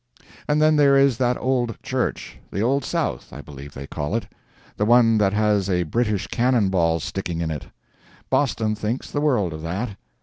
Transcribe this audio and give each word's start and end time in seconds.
And 0.47 0.59
then 0.59 0.77
there 0.77 0.97
is 0.97 1.17
that 1.17 1.37
old 1.37 1.77
church—the 1.83 2.59
Old 2.59 2.83
South, 2.83 3.31
I 3.31 3.41
believe, 3.41 3.75
they 3.75 3.85
call 3.85 4.15
it—the 4.15 4.85
one 4.85 5.19
that 5.19 5.33
has 5.33 5.69
a 5.69 5.83
British 5.83 6.25
cannon 6.25 6.69
ball 6.69 6.99
sticking 6.99 7.39
in 7.39 7.51
it. 7.51 7.67
Boston 8.27 8.73
thinks 8.73 9.11
the 9.11 9.21
world 9.21 9.53
of 9.53 9.61
that. 9.61 9.97